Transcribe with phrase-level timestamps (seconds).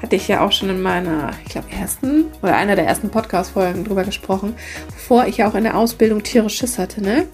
[0.00, 3.84] hatte ich ja auch schon in meiner, ich glaube, ersten oder einer der ersten Podcast-Folgen
[3.84, 4.54] drüber gesprochen,
[4.88, 7.26] bevor ich ja auch in der Ausbildung Tiere Schiss hatte, ne?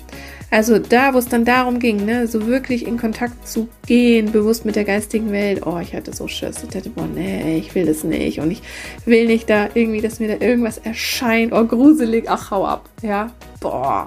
[0.52, 4.66] Also da, wo es dann darum ging, ne, so wirklich in Kontakt zu gehen, bewusst
[4.66, 5.66] mit der geistigen Welt.
[5.66, 6.62] Oh, ich hatte so Schiss.
[6.62, 8.38] Ich dachte, boah, nee, ich will das nicht.
[8.38, 8.60] Und ich
[9.06, 11.54] will nicht da irgendwie, dass mir da irgendwas erscheint.
[11.54, 12.26] Oh, gruselig.
[12.28, 12.90] Ach, hau ab.
[13.00, 14.06] Ja, boah.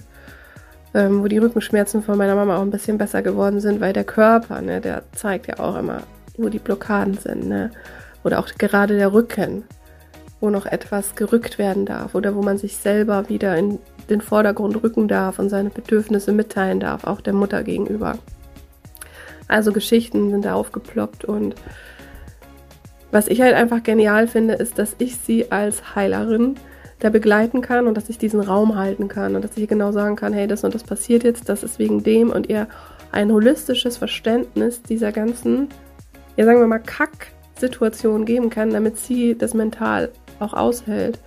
[0.94, 4.04] ähm, wo die Rückenschmerzen von meiner Mama auch ein bisschen besser geworden sind, weil der
[4.04, 6.04] Körper, ne, der zeigt ja auch immer,
[6.38, 7.72] wo die Blockaden sind, ne?
[8.24, 9.64] Oder auch gerade der Rücken,
[10.40, 14.82] wo noch etwas gerückt werden darf oder wo man sich selber wieder in den Vordergrund
[14.82, 18.18] rücken darf und seine Bedürfnisse mitteilen darf, auch der Mutter gegenüber.
[19.48, 21.56] Also Geschichten sind da aufgeploppt und
[23.12, 26.56] was ich halt einfach genial finde, ist, dass ich sie als Heilerin
[27.04, 30.16] da begleiten kann und dass ich diesen Raum halten kann und dass ich genau sagen
[30.16, 32.68] kann, hey, das und das passiert jetzt, das ist wegen dem und ihr
[33.12, 35.68] ein holistisches Verständnis dieser ganzen,
[36.38, 41.20] ja sagen wir mal, Kack-Situation geben kann, damit sie das mental auch aushält.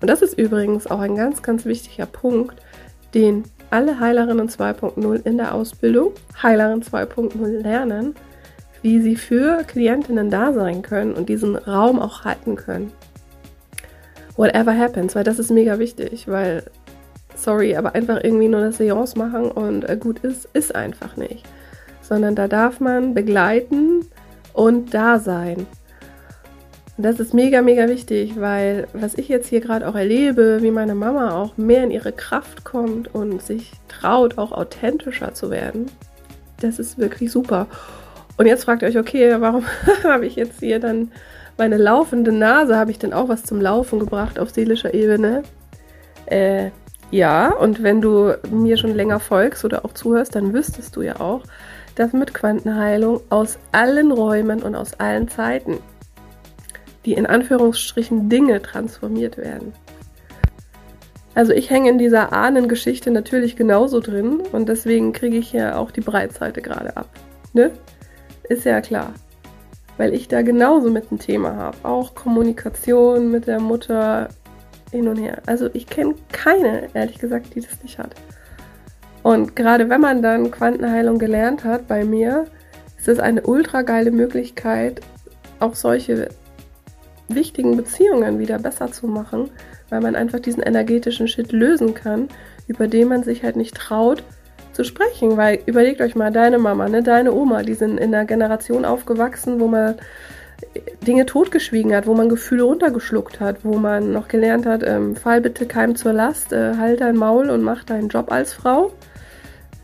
[0.00, 2.62] Und das ist übrigens auch ein ganz, ganz wichtiger Punkt,
[3.12, 8.14] den alle Heilerinnen 2.0 in der Ausbildung, Heilerin 2.0 lernen,
[8.82, 12.92] wie sie für Klientinnen da sein können und diesen Raum auch halten können
[14.36, 16.64] whatever happens, weil das ist mega wichtig, weil,
[17.36, 21.44] sorry, aber einfach irgendwie nur eine Seance machen und äh, gut ist, ist einfach nicht.
[22.02, 24.06] Sondern da darf man begleiten
[24.52, 25.66] und da sein.
[26.96, 30.94] Das ist mega, mega wichtig, weil was ich jetzt hier gerade auch erlebe, wie meine
[30.94, 35.86] Mama auch mehr in ihre Kraft kommt und sich traut, auch authentischer zu werden,
[36.60, 37.66] das ist wirklich super.
[38.36, 39.64] Und jetzt fragt ihr euch, okay, warum
[40.04, 41.10] habe ich jetzt hier dann
[41.56, 45.42] meine laufende Nase habe ich dann auch was zum Laufen gebracht auf seelischer Ebene.
[46.26, 46.70] Äh,
[47.10, 51.20] ja, und wenn du mir schon länger folgst oder auch zuhörst, dann wüsstest du ja
[51.20, 51.42] auch,
[51.94, 55.78] dass mit Quantenheilung aus allen Räumen und aus allen Zeiten
[57.04, 59.72] die in Anführungsstrichen Dinge transformiert werden.
[61.34, 65.90] Also ich hänge in dieser Ahnengeschichte natürlich genauso drin und deswegen kriege ich ja auch
[65.90, 67.08] die Breitseite gerade ab.
[67.52, 67.72] Ne?
[68.48, 69.12] Ist ja klar
[69.96, 71.76] weil ich da genauso mit ein Thema habe.
[71.82, 74.28] Auch Kommunikation mit der Mutter
[74.90, 75.42] hin und her.
[75.46, 78.14] Also ich kenne keine, ehrlich gesagt, die das nicht hat.
[79.22, 82.44] Und gerade wenn man dann Quantenheilung gelernt hat bei mir,
[82.98, 85.00] ist es eine ultra geile Möglichkeit,
[85.60, 86.28] auch solche
[87.28, 89.50] wichtigen Beziehungen wieder besser zu machen,
[89.88, 92.28] weil man einfach diesen energetischen Shit lösen kann,
[92.66, 94.22] über den man sich halt nicht traut
[94.74, 95.36] zu sprechen.
[95.36, 99.60] Weil überlegt euch mal, deine Mama, ne, deine Oma, die sind in einer Generation aufgewachsen,
[99.60, 99.96] wo man
[101.06, 105.40] Dinge totgeschwiegen hat, wo man Gefühle runtergeschluckt hat, wo man noch gelernt hat, ähm, fall
[105.40, 108.92] bitte keinem zur Last, äh, halt dein Maul und mach deinen Job als Frau.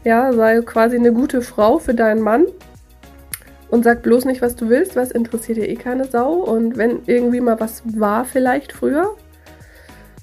[0.04, 2.46] Ja, sei quasi eine gute Frau für deinen Mann
[3.70, 6.32] und sag bloß nicht, was du willst, was interessiert dir eh keine Sau.
[6.34, 9.14] Und wenn irgendwie mal was war, vielleicht früher,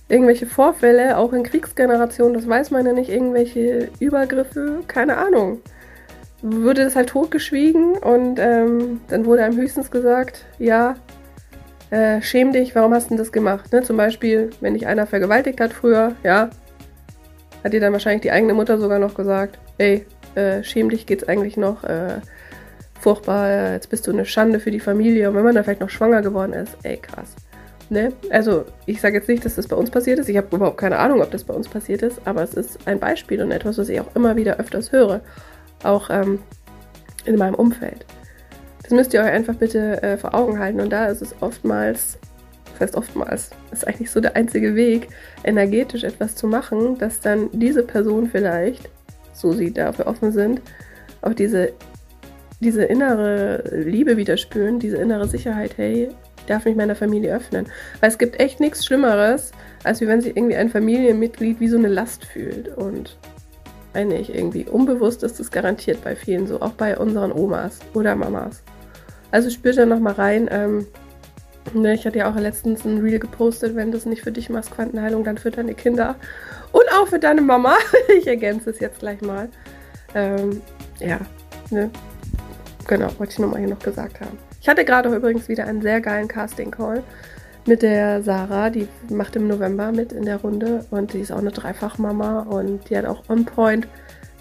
[0.09, 5.59] irgendwelche Vorfälle, auch in Kriegsgenerationen, das weiß man ja nicht, irgendwelche Übergriffe, keine Ahnung.
[6.41, 10.95] Wurde das halt totgeschwiegen und ähm, dann wurde einem höchstens gesagt, ja,
[11.89, 13.71] äh, schäm dich, warum hast du das gemacht?
[13.73, 13.81] Ne?
[13.81, 16.49] Zum Beispiel, wenn dich einer vergewaltigt hat früher, ja,
[17.63, 20.05] hat dir dann wahrscheinlich die eigene Mutter sogar noch gesagt, ey,
[20.35, 22.21] äh, schäm dich geht's eigentlich noch, äh,
[22.99, 25.89] furchtbar, jetzt bist du eine Schande für die Familie und wenn man dann vielleicht noch
[25.89, 27.35] schwanger geworden ist, ey, krass.
[27.89, 28.11] Ne?
[28.29, 30.27] Also, ich sage jetzt nicht, dass das bei uns passiert ist.
[30.27, 32.99] Ich habe überhaupt keine Ahnung, ob das bei uns passiert ist, aber es ist ein
[32.99, 35.21] Beispiel und etwas, was ich auch immer wieder öfters höre.
[35.83, 36.39] Auch ähm,
[37.25, 38.05] in meinem Umfeld.
[38.83, 40.81] Das müsst ihr euch einfach bitte äh, vor Augen halten.
[40.81, 42.17] Und da ist es oftmals,
[42.73, 45.09] das heißt oftmals, ist eigentlich so der einzige Weg,
[45.43, 48.89] energetisch etwas zu machen, dass dann diese Person vielleicht,
[49.33, 50.61] so sie dafür offen sind,
[51.21, 51.73] auch diese
[52.59, 56.09] diese innere Liebe wieder spüren, diese innere Sicherheit, hey,
[56.49, 57.67] darf mich meiner Familie öffnen.
[57.99, 59.51] Weil es gibt echt nichts Schlimmeres,
[59.83, 62.75] als wenn sich irgendwie ein Familienmitglied wie so eine Last fühlt.
[62.77, 63.17] Und
[63.93, 68.63] eigentlich irgendwie unbewusst ist das garantiert bei vielen so, auch bei unseren Omas oder Mamas.
[69.31, 70.47] Also spürt da nochmal rein.
[70.51, 70.87] Ähm,
[71.73, 74.49] ne, ich hatte ja auch letztens ein Reel gepostet, wenn du es nicht für dich
[74.49, 76.15] machst, Quantenheilung, dann für deine Kinder
[76.71, 77.75] und auch für deine Mama.
[78.17, 79.49] ich ergänze es jetzt gleich mal.
[80.15, 80.61] Ähm,
[80.99, 81.19] ja,
[81.69, 81.89] ne?
[82.87, 84.46] Genau, wollte ich nur mal hier noch gesagt haben.
[84.61, 87.03] Ich hatte gerade übrigens wieder einen sehr geilen Casting-Call
[87.67, 91.39] mit der Sarah, die macht im November mit in der Runde und die ist auch
[91.39, 93.87] eine Dreifachmama und die hat auch on point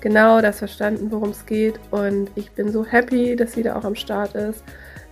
[0.00, 1.80] genau das verstanden, worum es geht.
[1.90, 4.62] Und ich bin so happy, dass sie da auch am Start ist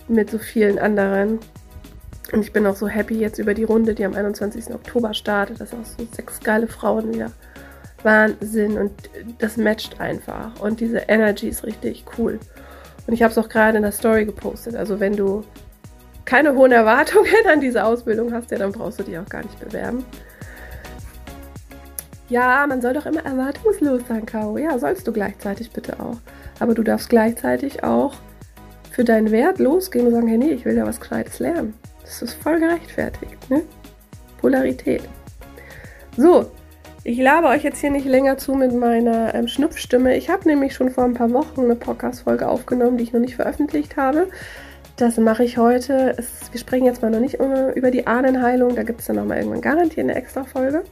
[0.07, 1.41] mit so vielen anderen.
[2.33, 4.73] Und ich bin auch so happy jetzt über die Runde, die am 21.
[4.73, 7.33] Oktober startet, dass auch so sechs geile Frauen wieder
[8.05, 8.79] Wahnsinn.
[8.79, 8.93] Und
[9.39, 10.61] das matcht einfach.
[10.61, 12.39] Und diese Energy ist richtig cool.
[13.07, 14.77] Und ich habe es auch gerade in der Story gepostet.
[14.77, 15.45] Also wenn du
[16.25, 19.59] keine hohen Erwartungen an diese Ausbildung hast, ja, dann brauchst du dich auch gar nicht
[19.61, 20.05] bewerben.
[22.31, 24.57] Ja, man soll doch immer erwartungslos sein, Caro.
[24.57, 26.17] Ja, sollst du gleichzeitig bitte auch.
[26.59, 28.15] Aber du darfst gleichzeitig auch
[28.91, 31.75] für deinen Wert losgehen und sagen, hey, nee, ich will ja was Gescheites lernen.
[32.03, 33.63] Das ist voll gerechtfertigt, ne?
[34.41, 35.03] Polarität.
[36.17, 36.51] So,
[37.05, 40.17] ich labe euch jetzt hier nicht länger zu mit meiner ähm, Schnupfstimme.
[40.17, 43.37] Ich habe nämlich schon vor ein paar Wochen eine Podcast-Folge aufgenommen, die ich noch nicht
[43.37, 44.29] veröffentlicht habe.
[44.97, 46.15] Das mache ich heute.
[46.17, 47.39] Es, wir sprechen jetzt mal noch nicht
[47.75, 48.75] über die Ahnenheilung.
[48.75, 50.83] Da gibt es dann nochmal irgendwann garantiert eine extra Folge.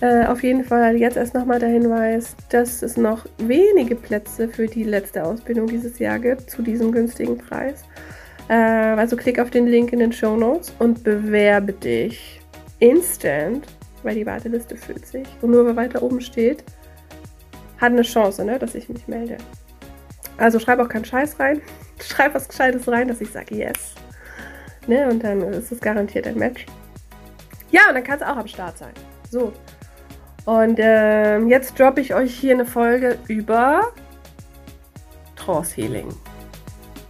[0.00, 4.66] Äh, auf jeden Fall jetzt erst nochmal der Hinweis, dass es noch wenige Plätze für
[4.66, 7.84] die letzte Ausbildung dieses Jahr gibt zu diesem günstigen Preis.
[8.48, 12.40] Äh, also klick auf den Link in den Show Notes und bewerbe dich
[12.80, 13.66] instant
[14.02, 15.26] weil die Warteliste füllt sich.
[15.42, 16.64] Und nur wer weiter oben steht,
[17.78, 19.38] hat eine Chance, ne, dass ich mich melde.
[20.36, 21.60] Also schreib auch keinen Scheiß rein.
[22.02, 23.94] Schreib was Gescheites rein, dass ich sage Yes.
[24.86, 26.66] Ne, und dann ist es garantiert ein Match.
[27.70, 28.92] Ja, und dann kann es auch am Start sein.
[29.30, 29.52] So.
[30.46, 33.92] Und ähm, jetzt droppe ich euch hier eine Folge über
[35.36, 36.08] Trance Healing.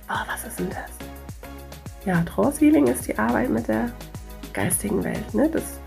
[0.08, 0.90] Oh, was ist denn das?
[2.04, 3.90] Ja, Trance Healing ist die Arbeit mit der
[4.52, 5.34] geistigen Welt.
[5.34, 5.48] Ne?
[5.48, 5.79] Das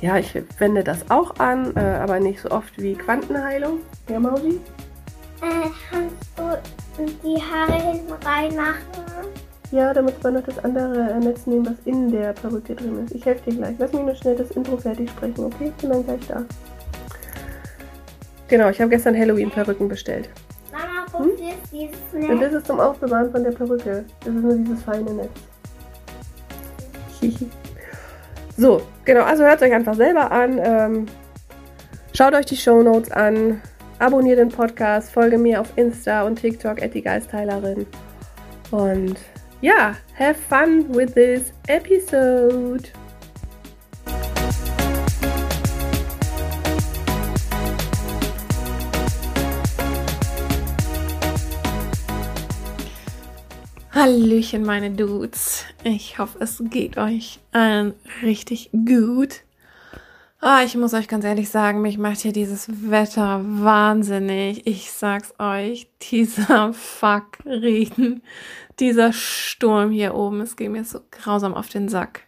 [0.00, 3.80] ja, ich wende das auch an, äh, aber nicht so oft wie Quantenheilung.
[4.08, 4.60] Ja, Mausi?
[5.42, 8.80] Äh, kannst du die Haare hinten reinmachen?
[9.72, 13.14] Ja, damit wir noch das andere Netz nehmen, was in der Perücke drin ist.
[13.14, 13.76] Ich helfe dir gleich.
[13.78, 15.68] Lass mich nur schnell das Intro fertig sprechen, okay?
[15.68, 16.44] Ich bin dann gleich da.
[18.48, 20.28] Genau, ich habe gestern Halloween-Perücken bestellt.
[20.72, 21.30] Mama, hm?
[21.30, 22.40] ist dieses Netz.
[22.40, 24.04] Das ist zum Aufbewahren von der Perücke.
[24.24, 25.30] Das ist nur dieses feine Netz.
[27.20, 27.48] Hihi.
[28.60, 30.60] So, genau, also hört euch einfach selber an.
[30.62, 31.06] Ähm,
[32.12, 33.62] schaut euch die Show Notes an.
[33.98, 37.86] Abonniert den Podcast, folge mir auf Insta und TikTok at die Geistheilerin.
[38.70, 39.16] Und
[39.62, 42.82] ja, have fun with this episode.
[54.00, 55.66] Hallöchen, meine Dudes.
[55.84, 57.92] Ich hoffe, es geht euch allen
[58.22, 59.42] richtig gut.
[60.40, 64.66] Oh, ich muss euch ganz ehrlich sagen, mich macht hier dieses Wetter wahnsinnig.
[64.66, 68.22] Ich sag's euch, dieser Fuck-Regen,
[68.78, 72.22] dieser Sturm hier oben, es geht mir so grausam auf den Sack.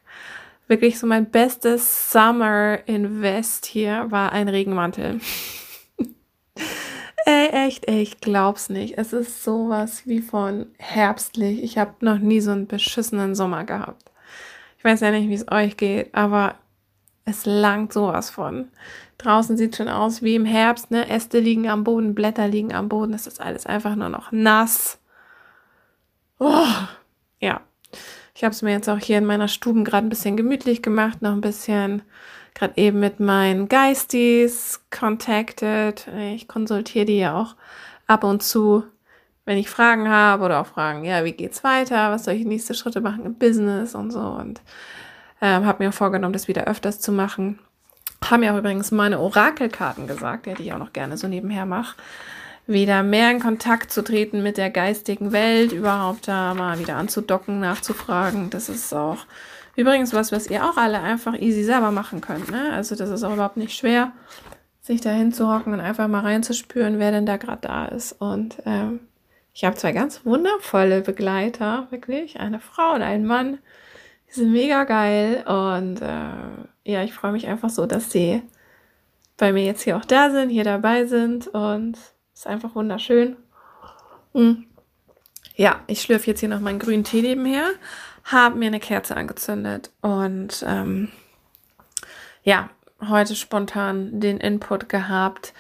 [0.68, 5.20] Wirklich so mein bestes Summer Invest hier war ein Regenmantel.
[7.24, 8.98] Ey, echt, ey, ich glaub's nicht.
[8.98, 11.62] Es ist sowas wie von herbstlich.
[11.62, 14.10] Ich habe noch nie so einen beschissenen Sommer gehabt.
[14.78, 16.56] Ich weiß ja nicht, wie es euch geht, aber
[17.24, 18.68] es langt sowas von.
[19.18, 21.08] Draußen sieht schon aus wie im Herbst, ne?
[21.08, 23.14] Äste liegen am Boden, Blätter liegen am Boden.
[23.14, 24.98] Es ist alles einfach nur noch nass.
[26.40, 26.66] Oh,
[27.38, 27.60] ja.
[28.34, 31.22] Ich habe es mir jetzt auch hier in meiner Stube gerade ein bisschen gemütlich gemacht,
[31.22, 32.02] noch ein bisschen
[32.54, 36.06] gerade eben mit meinen Geisties contacted.
[36.34, 37.56] Ich konsultiere die ja auch
[38.06, 38.84] ab und zu,
[39.44, 42.10] wenn ich Fragen habe oder auch Fragen, ja, wie geht's weiter?
[42.10, 44.60] Was soll ich nächste Schritte machen im Business und so und
[45.42, 47.58] ähm, habe mir vorgenommen, das wieder öfters zu machen.
[48.24, 51.96] Haben ja auch übrigens meine Orakelkarten gesagt, die ich auch noch gerne so nebenher mache.
[52.68, 57.58] Wieder mehr in Kontakt zu treten mit der geistigen Welt, überhaupt da mal wieder anzudocken,
[57.58, 58.50] nachzufragen.
[58.50, 59.18] Das ist auch
[59.76, 62.50] übrigens was, was ihr auch alle einfach easy selber machen könnt.
[62.50, 62.72] Ne?
[62.72, 64.12] Also das ist auch überhaupt nicht schwer,
[64.80, 68.12] sich da hinzuhocken und einfach mal reinzuspüren, wer denn da gerade da ist.
[68.12, 69.00] Und ähm,
[69.54, 73.58] ich habe zwei ganz wundervolle Begleiter, wirklich, eine Frau und einen Mann,
[74.28, 78.42] die sind mega geil und äh, ja, ich freue mich einfach so, dass sie
[79.36, 83.36] bei mir jetzt hier auch da sind, hier dabei sind und es ist einfach wunderschön.
[84.32, 84.64] Mhm.
[85.54, 87.68] Ja, ich schlürfe jetzt hier noch meinen grünen Tee nebenher,
[88.24, 91.08] habe mir eine Kerze angezündet und ähm,
[92.42, 92.70] ja,
[93.08, 95.52] heute spontan den Input gehabt,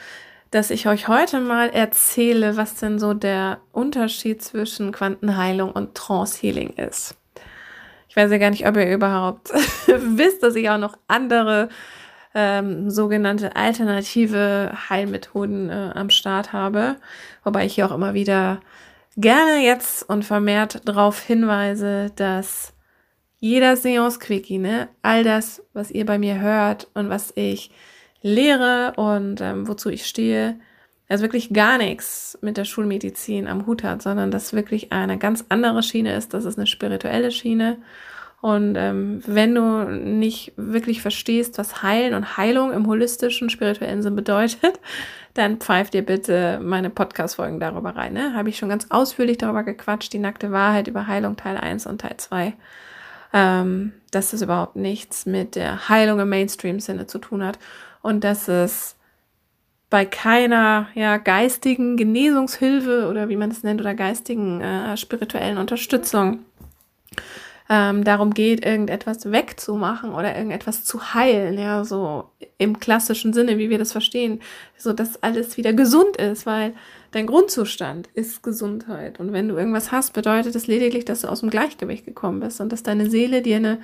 [0.50, 6.38] dass ich euch heute mal erzähle, was denn so der Unterschied zwischen Quantenheilung und Trance
[6.40, 7.16] Healing ist.
[8.08, 9.50] Ich weiß ja gar nicht, ob ihr überhaupt
[9.86, 11.70] wisst, dass ich auch noch andere
[12.34, 16.96] ähm, sogenannte alternative Heilmethoden äh, am Start habe.
[17.44, 18.60] Wobei ich hier auch immer wieder
[19.16, 22.72] gerne jetzt und vermehrt darauf hinweise, dass
[23.38, 27.70] jeder Seance-Quickie, ne, all das, was ihr bei mir hört und was ich
[28.22, 30.60] lehre und ähm, wozu ich stehe,
[31.08, 35.44] also wirklich gar nichts mit der Schulmedizin am Hut hat, sondern das wirklich eine ganz
[35.48, 36.32] andere Schiene ist.
[36.32, 37.78] Das ist eine spirituelle Schiene.
[38.42, 44.16] Und ähm, wenn du nicht wirklich verstehst, was Heilen und Heilung im holistischen, spirituellen Sinn
[44.16, 44.80] bedeutet,
[45.34, 48.14] dann pfeif dir bitte meine Podcast-Folgen darüber rein.
[48.14, 48.34] Ne?
[48.34, 52.00] Habe ich schon ganz ausführlich darüber gequatscht, die nackte Wahrheit über Heilung Teil 1 und
[52.00, 52.54] Teil 2.
[53.32, 57.60] Ähm, dass das überhaupt nichts mit der Heilung im Mainstream-Sinne zu tun hat
[58.02, 58.96] und dass es
[59.88, 66.40] bei keiner ja, geistigen Genesungshilfe oder wie man es nennt oder geistigen äh, spirituellen Unterstützung
[67.74, 73.70] ähm, darum geht, irgendetwas wegzumachen oder irgendetwas zu heilen, ja, so im klassischen Sinne, wie
[73.70, 74.42] wir das verstehen,
[74.76, 76.74] so dass alles wieder gesund ist, weil
[77.12, 79.20] dein Grundzustand ist Gesundheit.
[79.20, 82.60] Und wenn du irgendwas hast, bedeutet es lediglich, dass du aus dem Gleichgewicht gekommen bist
[82.60, 83.80] und dass deine Seele dir eine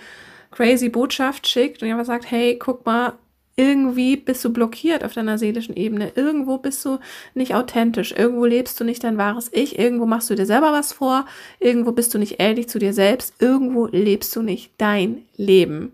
[0.51, 3.15] crazy Botschaft schickt und einfach sagt, hey, guck mal,
[3.59, 6.13] irgendwie bist du blockiert auf deiner seelischen Ebene.
[6.15, 7.01] Irgendwo bist du
[7.35, 8.15] nicht authentisch.
[8.17, 9.79] Irgendwo lebst du nicht dein wahres Ich.
[9.79, 11.27] Irgendwo machst du dir selber was vor.
[11.59, 13.35] Irgendwo bist du nicht ehrlich zu dir selbst.
[13.41, 15.93] Irgendwo lebst du nicht dein Leben.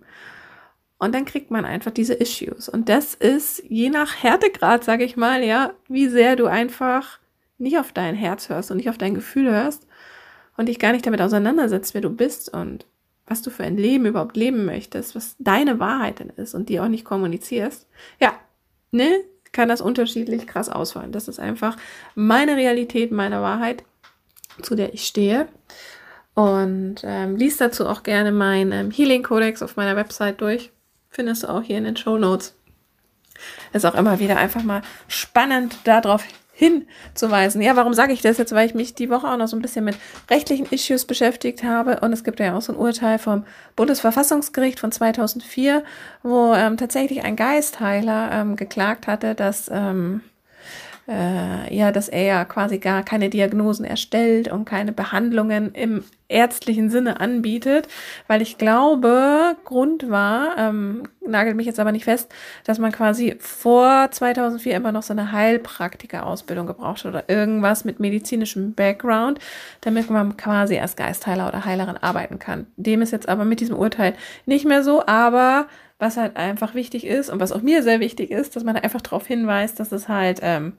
[0.99, 2.69] Und dann kriegt man einfach diese Issues.
[2.69, 7.19] Und das ist je nach Härtegrad, sage ich mal, ja, wie sehr du einfach
[7.57, 9.87] nicht auf dein Herz hörst und nicht auf dein Gefühl hörst
[10.59, 12.85] und dich gar nicht damit auseinandersetzt, wer du bist und
[13.27, 16.81] was du für ein Leben überhaupt leben möchtest, was deine Wahrheit denn ist und die
[16.81, 17.87] auch nicht kommunizierst,
[18.21, 18.35] ja,
[18.91, 19.21] ne,
[19.53, 21.13] kann das unterschiedlich krass ausfallen.
[21.13, 21.77] Das ist einfach
[22.15, 23.85] meine Realität, meine Wahrheit,
[24.61, 25.49] zu der ich stehe.
[26.35, 30.73] Und ähm, liest dazu auch gerne meinen ähm, Healing Codex auf meiner Website durch.
[31.09, 32.57] Findest du auch hier in den Show Notes.
[33.73, 37.61] Ist auch immer wieder einfach mal spannend, darauf hinzuweisen.
[37.61, 38.55] Ja, warum sage ich das jetzt?
[38.55, 39.97] Weil ich mich die Woche auch noch so ein bisschen mit
[40.31, 43.45] rechtlichen Issues beschäftigt habe und es gibt ja auch so ein Urteil vom
[43.77, 45.83] Bundesverfassungsgericht von 2004,
[46.23, 50.21] wo ähm, tatsächlich ein Geistheiler ähm, geklagt hatte, dass ähm,
[51.09, 56.05] äh, ja, dass er ja quasi gar keine Diagnosen erstellt und keine Behandlungen im
[56.35, 57.89] ärztlichen Sinne anbietet,
[58.27, 63.37] weil ich glaube, Grund war, ähm, nagelt mich jetzt aber nicht fest, dass man quasi
[63.39, 69.39] vor 2004 immer noch so eine Heilpraktiker-Ausbildung gebraucht hat oder irgendwas mit medizinischem Background,
[69.81, 72.67] damit man quasi als Geistheiler oder Heilerin arbeiten kann.
[72.77, 74.15] Dem ist jetzt aber mit diesem Urteil
[74.45, 78.31] nicht mehr so, aber was halt einfach wichtig ist und was auch mir sehr wichtig
[78.31, 80.75] ist, dass man einfach darauf hinweist, dass es halt ähm,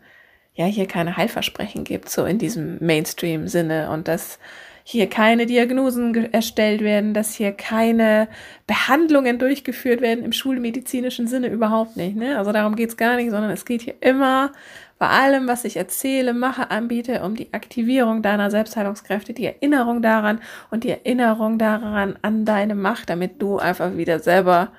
[0.53, 4.39] ja hier keine Heilversprechen gibt, so in diesem Mainstream-Sinne und dass
[4.87, 8.27] hier keine Diagnosen erstellt werden, dass hier keine
[8.67, 12.15] Behandlungen durchgeführt werden im schulmedizinischen Sinne überhaupt nicht.
[12.15, 12.37] Ne?
[12.37, 14.51] Also darum geht's gar nicht, sondern es geht hier immer
[14.99, 20.39] bei allem, was ich erzähle, mache, anbiete, um die Aktivierung deiner Selbstheilungskräfte, die Erinnerung daran
[20.69, 24.71] und die Erinnerung daran an deine Macht, damit du einfach wieder selber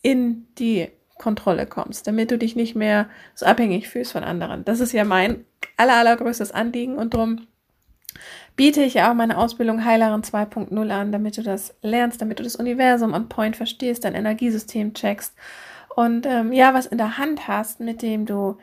[0.00, 4.64] in die Kontrolle kommst, damit du dich nicht mehr so abhängig fühlst von anderen.
[4.64, 5.44] Das ist ja mein
[5.76, 7.46] aller, allergrößtes Anliegen und darum
[8.58, 12.42] biete ich ja auch meine Ausbildung Heilerin 2.0 an, damit du das lernst, damit du
[12.42, 15.32] das Universum on Point verstehst, dein Energiesystem checkst
[15.98, 18.56] und ähm, ja, was in der Hand hast, mit dem du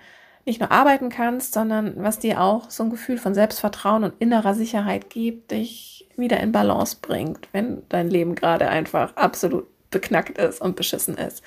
[0.46, 4.54] nicht nur arbeiten kannst, sondern was dir auch so ein Gefühl von Selbstvertrauen und innerer
[4.54, 10.62] Sicherheit gibt, dich wieder in Balance bringt, wenn dein Leben gerade einfach absolut beknackt ist
[10.62, 11.44] und beschissen ist.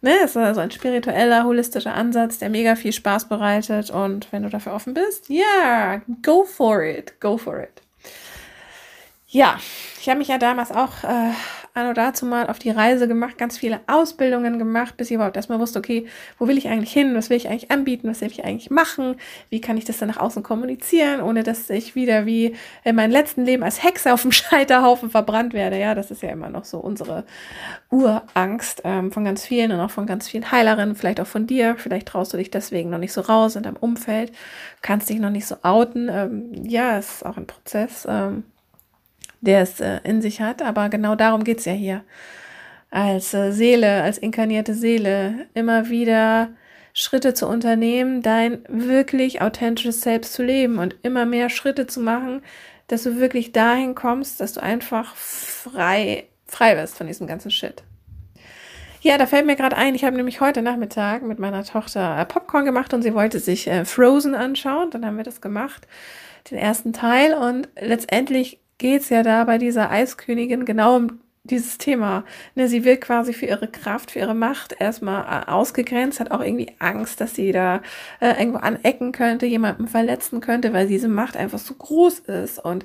[0.00, 4.44] Ne, es ist also ein spiritueller, holistischer Ansatz, der mega viel Spaß bereitet und wenn
[4.44, 7.82] du dafür offen bist, ja, yeah, go for it, go for it.
[9.34, 9.56] Ja,
[9.98, 11.30] ich habe mich ja damals auch äh,
[11.72, 15.58] anno dazu mal auf die Reise gemacht, ganz viele Ausbildungen gemacht, bis ich überhaupt erstmal
[15.58, 16.06] wusste, okay,
[16.38, 19.16] wo will ich eigentlich hin, was will ich eigentlich anbieten, was will ich eigentlich machen,
[19.48, 23.10] wie kann ich das dann nach außen kommunizieren, ohne dass ich wieder wie in meinem
[23.10, 25.78] letzten Leben als Hexe auf dem Scheiterhaufen verbrannt werde.
[25.78, 27.24] Ja, das ist ja immer noch so unsere
[27.88, 31.76] Urangst ähm, von ganz vielen und auch von ganz vielen Heilerinnen, vielleicht auch von dir.
[31.78, 34.30] Vielleicht traust du dich deswegen noch nicht so raus in deinem Umfeld,
[34.82, 36.10] kannst dich noch nicht so outen.
[36.12, 38.06] Ähm, ja, ist auch ein Prozess.
[38.06, 38.44] Ähm,
[39.42, 40.62] der es äh, in sich hat.
[40.62, 42.02] Aber genau darum geht's ja hier.
[42.90, 46.48] Als äh, Seele, als inkarnierte Seele, immer wieder
[46.94, 52.42] Schritte zu unternehmen, dein wirklich authentisches Selbst zu leben und immer mehr Schritte zu machen,
[52.86, 57.82] dass du wirklich dahin kommst, dass du einfach frei, frei wirst von diesem ganzen Shit.
[59.00, 62.24] Ja, da fällt mir gerade ein, ich habe nämlich heute Nachmittag mit meiner Tochter äh,
[62.24, 64.90] Popcorn gemacht und sie wollte sich äh, Frozen anschauen.
[64.90, 65.88] Dann haben wir das gemacht,
[66.50, 67.34] den ersten Teil.
[67.34, 72.24] Und letztendlich geht es ja da bei dieser Eiskönigin genau um dieses Thema.
[72.54, 76.40] Ne, sie wird quasi für ihre Kraft, für ihre Macht erstmal äh, ausgegrenzt, hat auch
[76.40, 77.80] irgendwie Angst, dass sie da
[78.20, 82.84] äh, irgendwo anecken könnte, jemanden verletzen könnte, weil diese Macht einfach so groß ist und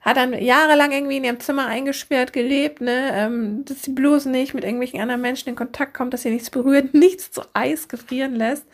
[0.00, 4.54] hat dann jahrelang irgendwie in ihrem Zimmer eingesperrt gelebt, ne, ähm, dass sie bloß nicht
[4.54, 8.34] mit irgendwelchen anderen Menschen in Kontakt kommt, dass sie nichts berührt, nichts zu Eis gefrieren
[8.34, 8.66] lässt.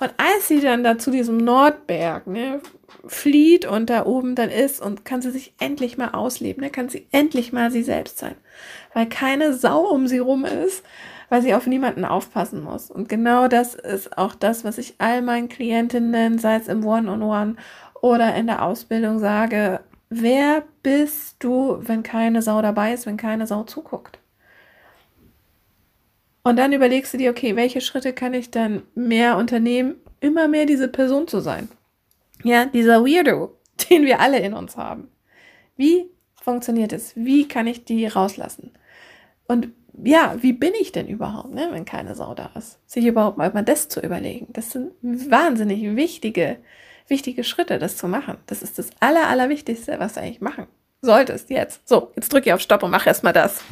[0.00, 2.60] Und als sie dann da zu diesem Nordberg ne,
[3.06, 6.88] flieht und da oben dann ist und kann sie sich endlich mal ausleben, ne, kann
[6.88, 8.34] sie endlich mal sie selbst sein,
[8.94, 10.84] weil keine Sau um sie rum ist,
[11.28, 12.90] weil sie auf niemanden aufpassen muss.
[12.90, 17.24] Und genau das ist auch das, was ich all meinen Klientinnen, sei es im One-on-One
[17.24, 17.56] -on -One
[18.00, 19.80] oder in der Ausbildung sage,
[20.10, 24.18] wer bist du, wenn keine Sau dabei ist, wenn keine Sau zuguckt?
[26.42, 30.64] Und dann überlegst du dir, okay, welche Schritte kann ich dann mehr unternehmen, immer mehr
[30.64, 31.68] diese Person zu sein?
[32.44, 33.56] Ja, dieser Weirdo,
[33.90, 35.08] den wir alle in uns haben.
[35.76, 36.10] Wie
[36.42, 37.14] funktioniert es?
[37.16, 38.72] Wie kann ich die rauslassen?
[39.46, 39.68] Und
[40.02, 42.78] ja, wie bin ich denn überhaupt, ne, wenn keine Sau da ist?
[42.86, 44.48] Sich überhaupt mal das zu überlegen.
[44.52, 46.58] Das sind wahnsinnig wichtige,
[47.08, 48.38] wichtige Schritte, das zu machen.
[48.46, 50.68] Das ist das Aller, Allerwichtigste, was du eigentlich machen
[51.00, 51.88] solltest jetzt.
[51.88, 53.62] So, jetzt drücke ich auf Stopp und mach erstmal das.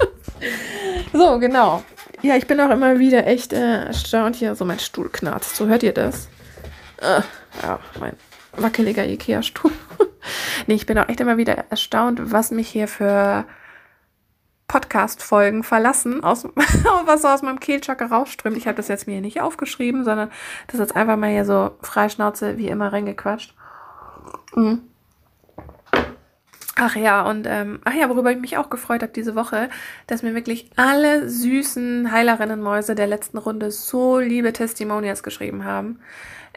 [1.12, 1.82] so, genau.
[2.22, 4.36] Ja, ich bin auch immer wieder echt äh, erstaunt.
[4.36, 5.56] Hier, so mein Stuhl knarzt.
[5.56, 6.28] So hört ihr das?
[7.00, 7.20] Äh,
[7.62, 8.16] ja, mein
[8.56, 9.72] wackeliger Ikea-Stuhl.
[10.66, 13.44] nee, ich bin auch echt immer wieder erstaunt, was mich hier für
[14.68, 16.44] Podcast-Folgen verlassen, aus,
[17.04, 18.56] was so aus meinem Kehlchakra rausströmt.
[18.56, 20.30] Ich habe das jetzt mir hier nicht aufgeschrieben, sondern
[20.66, 23.54] das ist einfach mal hier so freischnauze wie immer reingequatscht.
[24.54, 24.82] Mhm.
[26.78, 29.70] Ach ja, und ähm, ach ja, worüber ich mich auch gefreut habe diese Woche,
[30.08, 36.00] dass mir wirklich alle süßen Heilerinnenmäuse der letzten Runde so liebe Testimonials geschrieben haben.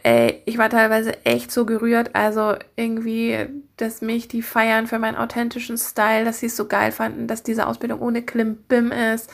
[0.03, 5.17] Ey, ich war teilweise echt so gerührt, also irgendwie, dass mich die feiern für meinen
[5.17, 9.29] authentischen Style, dass sie es so geil fanden, dass diese Ausbildung ohne Klimbim ist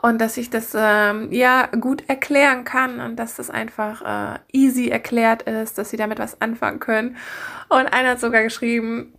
[0.00, 4.88] und dass ich das ähm, ja gut erklären kann und dass das einfach äh, easy
[4.88, 7.16] erklärt ist, dass sie damit was anfangen können.
[7.68, 9.12] Und einer hat sogar geschrieben,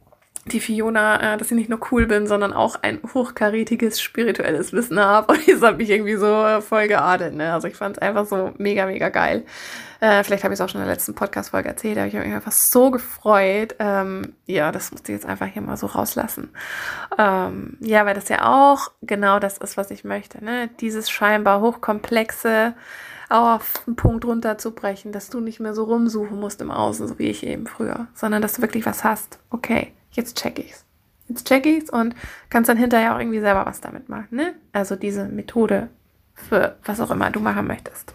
[0.53, 4.99] die Fiona, äh, dass ich nicht nur cool bin, sondern auch ein hochkarätiges spirituelles Wissen
[4.99, 5.33] habe.
[5.33, 7.35] Und das hat mich irgendwie so äh, voll geadelt.
[7.35, 7.53] Ne?
[7.53, 9.43] Also ich fand es einfach so mega, mega geil.
[9.99, 12.25] Äh, vielleicht habe ich es auch schon in der letzten Podcast-Folge erzählt, aber ich habe
[12.25, 13.75] mich einfach so gefreut.
[13.79, 16.49] Ähm, ja, das musste ich jetzt einfach hier mal so rauslassen.
[17.17, 20.43] Ähm, ja, weil das ja auch genau das ist, was ich möchte.
[20.43, 20.69] Ne?
[20.79, 22.75] Dieses scheinbar hochkomplexe
[23.29, 27.29] auf einen Punkt runterzubrechen, dass du nicht mehr so rumsuchen musst im Außen, so wie
[27.29, 29.39] ich eben früher, sondern dass du wirklich was hast.
[29.49, 30.85] Okay, jetzt check ich's.
[31.27, 32.15] Jetzt check ich's und
[32.49, 34.55] kannst dann hinterher auch irgendwie selber was damit machen, ne?
[34.71, 35.89] Also diese Methode
[36.33, 38.13] für was auch immer du machen möchtest.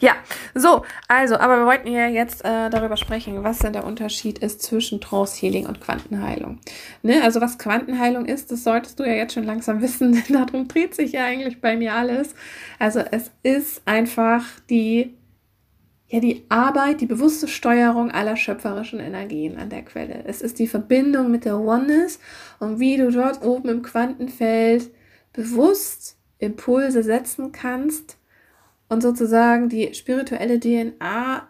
[0.00, 0.12] Ja,
[0.54, 4.62] so, also, aber wir wollten ja jetzt äh, darüber sprechen, was denn der Unterschied ist
[4.62, 6.58] zwischen Trance Healing und Quantenheilung.
[7.02, 7.22] Ne?
[7.22, 10.94] Also, was Quantenheilung ist, das solltest du ja jetzt schon langsam wissen, denn darum dreht
[10.94, 12.34] sich ja eigentlich bei mir alles.
[12.78, 15.16] Also, es ist einfach die,
[16.08, 20.24] ja, die Arbeit, die bewusste Steuerung aller schöpferischen Energien an der Quelle.
[20.26, 22.20] Es ist die Verbindung mit der Oneness
[22.60, 24.90] und wie du dort oben im Quantenfeld
[25.32, 28.17] bewusst Impulse setzen kannst
[28.88, 31.48] und sozusagen die spirituelle DNA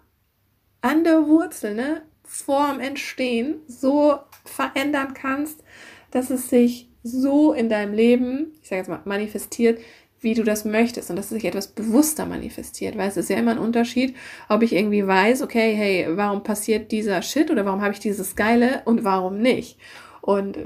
[0.81, 5.63] an der Wurzel, ne, vorm Entstehen so verändern kannst,
[6.11, 9.81] dass es sich so in deinem Leben, ich sage jetzt mal, manifestiert,
[10.21, 13.37] wie du das möchtest und dass es sich etwas bewusster manifestiert, weil es ist ja
[13.37, 14.17] immer ein Unterschied,
[14.49, 18.35] ob ich irgendwie weiß, okay, hey, warum passiert dieser Shit oder warum habe ich dieses
[18.35, 19.79] Geile und warum nicht?
[20.21, 20.59] Und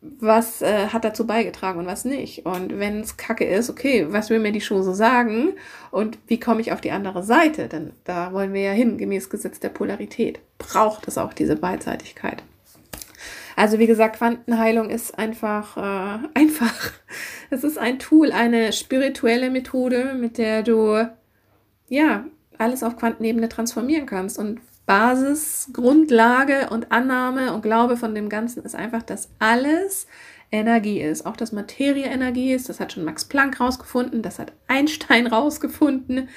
[0.00, 2.46] was äh, hat dazu beigetragen und was nicht.
[2.46, 5.54] Und wenn es kacke ist, okay, was will mir die Chose sagen
[5.90, 7.68] und wie komme ich auf die andere Seite?
[7.68, 10.40] Denn da wollen wir ja hin, gemäß Gesetz der Polarität.
[10.58, 12.42] Braucht es auch diese Beidseitigkeit.
[13.56, 16.92] Also wie gesagt, Quantenheilung ist einfach äh, einfach.
[17.50, 21.08] Es ist ein Tool, eine spirituelle Methode, mit der du
[21.88, 22.24] ja
[22.56, 24.38] alles auf Quantenebene transformieren kannst.
[24.38, 30.06] Und Basis, Grundlage und Annahme und Glaube von dem Ganzen ist einfach, dass alles
[30.50, 31.26] Energie ist.
[31.26, 32.70] Auch dass Materie Energie ist.
[32.70, 34.22] Das hat schon Max Planck rausgefunden.
[34.22, 36.30] Das hat Einstein rausgefunden.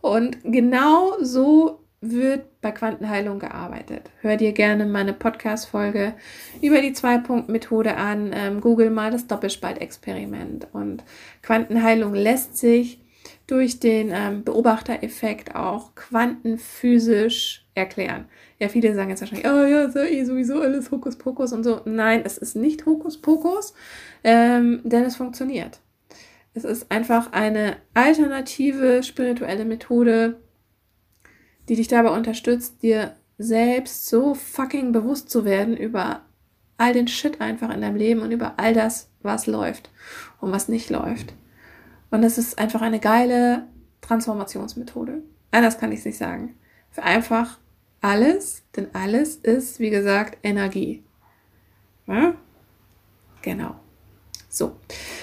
[0.00, 4.10] Und genau so wird bei Quantenheilung gearbeitet.
[4.20, 6.14] Hör dir gerne meine Podcast-Folge
[6.62, 8.30] über die Zwei-Punkt-Methode an.
[8.32, 10.68] Ähm, Google mal das Doppelspaltexperiment.
[10.72, 11.02] Und
[11.42, 13.00] Quantenheilung lässt sich
[13.48, 18.26] durch den ähm, Beobachtereffekt auch quantenphysisch erklären.
[18.58, 21.80] Ja, viele sagen jetzt wahrscheinlich, oh ja, eh sowieso alles Hokuspokus und so.
[21.84, 23.74] Nein, es ist nicht Hokuspokus,
[24.22, 25.80] ähm, denn es funktioniert.
[26.52, 30.40] Es ist einfach eine alternative spirituelle Methode,
[31.68, 36.22] die dich dabei unterstützt, dir selbst so fucking bewusst zu werden über
[36.76, 39.90] all den Shit einfach in deinem Leben und über all das, was läuft
[40.40, 41.32] und was nicht läuft.
[42.10, 43.66] Und es ist einfach eine geile
[44.00, 45.22] Transformationsmethode.
[45.50, 46.54] Anders kann ich es nicht sagen.
[46.90, 47.58] Für einfach
[48.00, 51.02] alles, denn alles ist, wie gesagt, Energie.
[52.06, 52.34] Ja?
[53.42, 53.76] Genau.
[54.48, 54.76] So,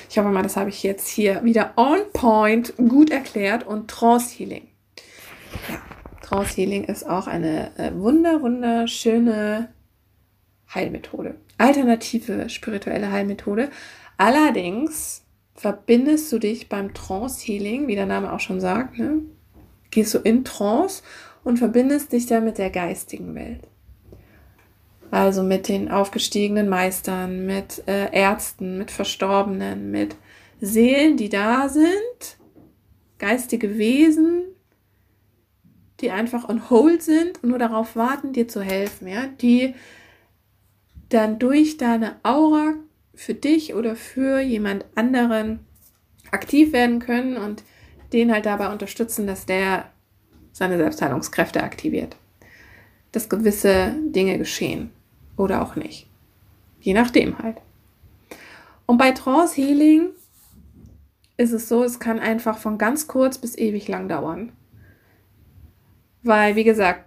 [0.10, 4.36] ich hoffe mal, das habe ich jetzt hier wieder on point gut erklärt und Trance
[4.38, 4.68] Healing.
[5.70, 5.82] Ja,
[6.22, 9.74] Trance Healing ist auch eine äh, wunder, wunderschöne
[10.74, 11.36] Heilmethode.
[11.58, 13.70] Alternative spirituelle Heilmethode.
[14.18, 15.25] Allerdings
[15.56, 19.22] verbindest du dich beim Trance Healing, wie der Name auch schon sagt, ne?
[19.90, 21.02] gehst du in Trance
[21.44, 23.62] und verbindest dich dann mit der geistigen Welt.
[25.12, 30.16] Also mit den aufgestiegenen Meistern, mit äh, Ärzten, mit Verstorbenen, mit
[30.60, 32.38] Seelen, die da sind,
[33.18, 34.44] geistige Wesen,
[36.02, 39.76] die einfach on hold sind und nur darauf warten, dir zu helfen, ja, die
[41.10, 42.74] dann durch deine Aura
[43.16, 45.60] für dich oder für jemand anderen
[46.32, 47.64] aktiv werden können und
[48.14, 49.90] den halt dabei unterstützen, dass der
[50.52, 52.16] seine Selbstheilungskräfte aktiviert.
[53.12, 54.92] Dass gewisse Dinge geschehen
[55.38, 56.08] oder auch nicht.
[56.80, 57.58] Je nachdem halt.
[58.86, 60.10] Und bei Trance Healing
[61.38, 64.52] ist es so, es kann einfach von ganz kurz bis ewig lang dauern.
[66.24, 67.06] Weil, wie gesagt,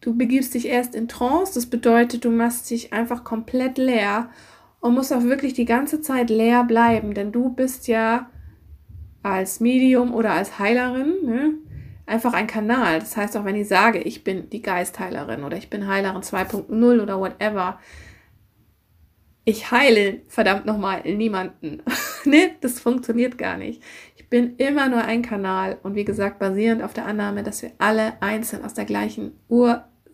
[0.00, 4.30] du begibst dich erst in Trance, das bedeutet, du machst dich einfach komplett leer
[4.80, 8.30] und musst auch wirklich die ganze Zeit leer bleiben, denn du bist ja
[9.22, 11.54] als Medium oder als Heilerin, ne,
[12.06, 13.00] einfach ein Kanal.
[13.00, 17.02] Das heißt, auch wenn ich sage, ich bin die Geistheilerin oder ich bin Heilerin 2.0
[17.02, 17.78] oder whatever,
[19.44, 21.82] ich heile verdammt nochmal niemanden.
[22.24, 23.82] ne, das funktioniert gar nicht.
[24.16, 27.72] Ich bin immer nur ein Kanal und wie gesagt, basierend auf der Annahme, dass wir
[27.78, 29.32] alle einzeln aus der gleichen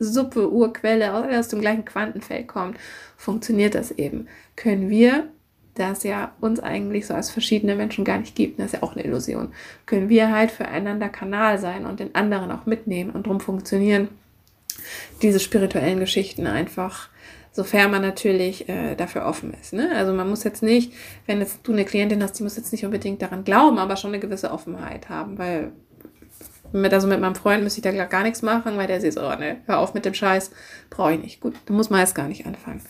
[0.00, 2.74] Ursuppe, Urquelle, aus dem gleichen Quantenfeld kommen,
[3.16, 4.28] funktioniert das eben.
[4.56, 5.28] Können wir
[5.74, 8.92] das ja uns eigentlich so als verschiedene Menschen gar nicht gibt, das ist ja auch
[8.92, 9.52] eine Illusion,
[9.86, 14.08] können wir halt füreinander Kanal sein und den anderen auch mitnehmen und darum funktionieren
[15.22, 17.08] diese spirituellen Geschichten einfach,
[17.52, 19.72] sofern man natürlich äh, dafür offen ist.
[19.72, 19.90] Ne?
[19.94, 20.92] Also man muss jetzt nicht,
[21.26, 24.10] wenn jetzt du eine Klientin hast, die muss jetzt nicht unbedingt daran glauben, aber schon
[24.10, 25.72] eine gewisse Offenheit haben, weil
[26.74, 29.20] mit, also mit meinem Freund müsste ich da gar nichts machen, weil der sieht so,
[29.20, 30.50] oh, ne, hör auf mit dem Scheiß,
[30.90, 31.40] brauche ich nicht.
[31.40, 32.82] Gut, da muss man jetzt gar nicht anfangen.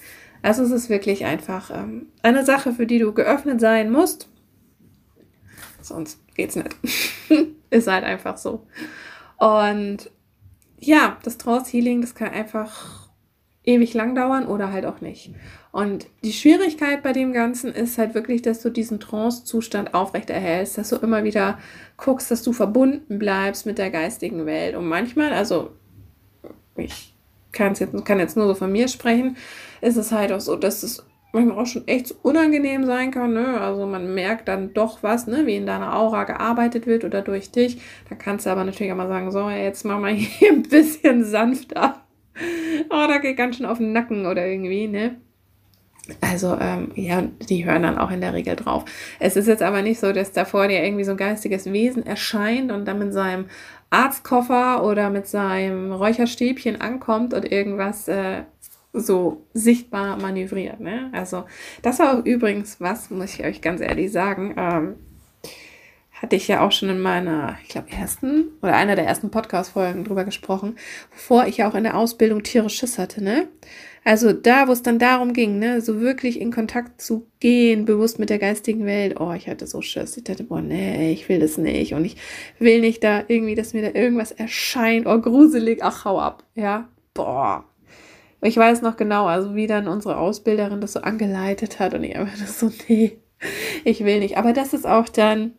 [0.42, 4.28] Also es ist wirklich einfach ähm, eine Sache, für die du geöffnet sein musst.
[5.80, 6.74] Sonst geht's nicht.
[7.70, 8.66] ist halt einfach so.
[9.38, 10.10] Und
[10.78, 13.08] ja, das Trance Healing, das kann einfach
[13.64, 15.34] ewig lang dauern oder halt auch nicht.
[15.74, 20.90] Und die Schwierigkeit bei dem Ganzen ist halt wirklich, dass du diesen Trance-Zustand aufrechterhältst, dass
[20.90, 21.58] du immer wieder
[21.96, 24.76] guckst, dass du verbunden bleibst mit der geistigen Welt.
[24.76, 25.72] Und manchmal, also
[26.76, 27.16] ich
[27.50, 29.36] kann's jetzt, kann jetzt nur so von mir sprechen,
[29.80, 33.34] ist es halt auch so, dass es manchmal auch schon echt unangenehm sein kann.
[33.34, 33.60] Ne?
[33.60, 35.44] Also man merkt dann doch was, ne?
[35.44, 37.82] wie in deiner Aura gearbeitet wird oder durch dich.
[38.08, 41.24] Da kannst du aber natürlich auch mal sagen, so, jetzt mach mal hier ein bisschen
[41.24, 42.00] sanfter.
[42.90, 45.16] Oh, da geht ganz schön auf den Nacken oder irgendwie, ne?
[46.20, 48.84] Also, ähm, ja, die hören dann auch in der Regel drauf.
[49.20, 52.04] Es ist jetzt aber nicht so, dass da vor dir irgendwie so ein geistiges Wesen
[52.04, 53.46] erscheint und dann mit seinem
[53.88, 58.42] Arztkoffer oder mit seinem Räucherstäbchen ankommt und irgendwas äh,
[58.92, 60.80] so sichtbar manövriert.
[60.80, 61.10] Ne?
[61.12, 61.44] Also,
[61.82, 64.54] das war auch übrigens was, muss ich euch ganz ehrlich sagen.
[64.58, 64.96] Ähm,
[66.24, 70.04] hatte ich ja auch schon in meiner, ich glaube, ersten oder einer der ersten Podcast-Folgen
[70.04, 70.76] drüber gesprochen,
[71.10, 73.48] bevor ich ja auch in der Ausbildung Tiere Schiss hatte, ne?
[74.04, 78.18] Also da, wo es dann darum ging, ne, so wirklich in Kontakt zu gehen, bewusst
[78.18, 80.16] mit der geistigen Welt, oh, ich hatte so Schiss.
[80.18, 81.94] Ich dachte, boah, nee, ich will das nicht.
[81.94, 82.16] Und ich
[82.58, 86.88] will nicht da irgendwie, dass mir da irgendwas erscheint, oh, gruselig, ach, hau ab, ja,
[87.14, 87.64] boah.
[88.42, 92.14] Ich weiß noch genau, also wie dann unsere Ausbilderin das so angeleitet hat und ich
[92.14, 93.18] einfach das so, nee,
[93.84, 94.36] ich will nicht.
[94.36, 95.54] Aber das ist auch dann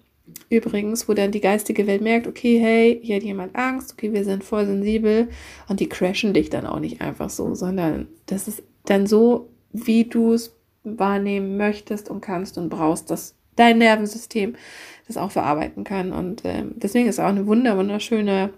[0.50, 4.24] Übrigens, wo dann die geistige Welt merkt, okay, hey, hier hat jemand Angst, okay, wir
[4.24, 5.30] sind voll sensibel
[5.68, 10.06] und die crashen dich dann auch nicht einfach so, sondern das ist dann so, wie
[10.06, 14.56] du es wahrnehmen möchtest und kannst und brauchst, dass dein Nervensystem
[15.08, 16.12] das auch verarbeiten kann.
[16.12, 18.52] Und äh, deswegen ist auch eine wunder wunderschöne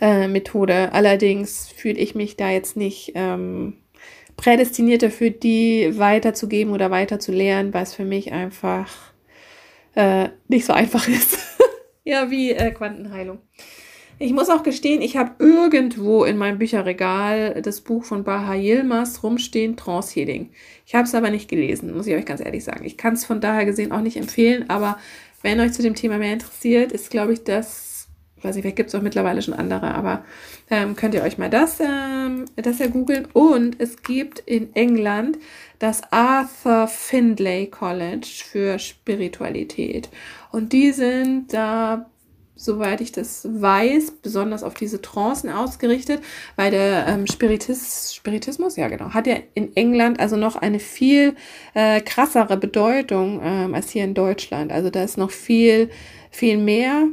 [0.00, 0.92] äh, Methode.
[0.92, 3.74] Allerdings fühle ich mich da jetzt nicht ähm,
[4.36, 9.07] prädestiniert dafür, die weiterzugeben oder weiterzulehren, weil es für mich einfach
[9.94, 11.38] äh, nicht so einfach ist.
[12.04, 13.38] ja, wie äh, Quantenheilung.
[14.20, 19.22] Ich muss auch gestehen, ich habe irgendwo in meinem Bücherregal das Buch von Baha Yilmaz
[19.22, 20.50] rumstehen, Trance Healing.
[20.86, 22.84] Ich habe es aber nicht gelesen, muss ich euch ganz ehrlich sagen.
[22.84, 24.98] Ich kann es von daher gesehen auch nicht empfehlen, aber
[25.42, 28.08] wenn euch zu dem Thema mehr interessiert, ist, glaube ich, das,
[28.42, 30.24] weiß ich, vielleicht gibt es auch mittlerweile schon andere, aber
[30.68, 33.28] ähm, könnt ihr euch mal das, ähm, das ja googeln.
[33.32, 35.38] Und es gibt in England
[35.78, 40.08] das Arthur Findlay College für Spiritualität.
[40.50, 42.10] Und die sind da,
[42.56, 46.20] soweit ich das weiß, besonders auf diese Trancen ausgerichtet,
[46.56, 51.36] weil der ähm, Spiritis, Spiritismus, ja genau, hat ja in England also noch eine viel
[51.74, 54.72] äh, krassere Bedeutung ähm, als hier in Deutschland.
[54.72, 55.90] Also da ist noch viel,
[56.30, 57.08] viel mehr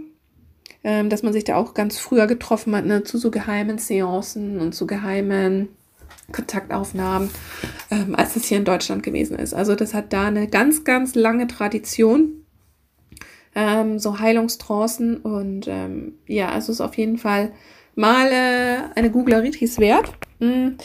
[0.85, 4.59] ähm, dass man sich da auch ganz früher getroffen hat, ne, zu so geheimen Seancen
[4.59, 5.69] und zu geheimen
[6.31, 7.29] Kontaktaufnahmen,
[7.91, 9.53] ähm, als es hier in Deutschland gewesen ist.
[9.53, 12.45] Also das hat da eine ganz, ganz lange Tradition,
[13.53, 17.51] ähm, so Heilungstrancen und ähm, ja, also ist auf jeden Fall
[17.95, 20.11] mal äh, eine Googleritis wert.
[20.39, 20.77] Mhm.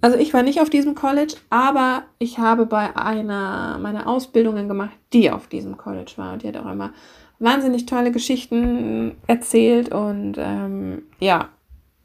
[0.00, 4.96] Also ich war nicht auf diesem College, aber ich habe bei einer meiner Ausbildungen gemacht,
[5.12, 6.92] die auf diesem College war und die hat auch immer
[7.38, 11.50] wahnsinnig tolle Geschichten erzählt und ähm, ja,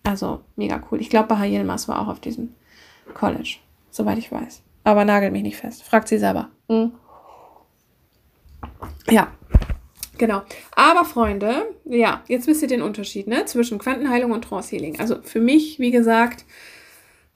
[0.04, 1.02] also mega cool.
[1.02, 2.54] Ich glaube, Baha Yilmaz war auch auf diesem
[3.14, 3.58] College,
[3.90, 4.62] soweit ich weiß.
[4.84, 5.84] Aber nagelt mich nicht fest.
[5.84, 6.50] Fragt sie selber.
[6.68, 6.92] Mhm.
[9.10, 9.28] Ja,
[10.18, 10.42] genau.
[10.76, 15.00] Aber Freunde, ja, jetzt wisst ihr den Unterschied ne, zwischen Quantenheilung und Trance Healing.
[15.00, 16.46] Also für mich, wie gesagt,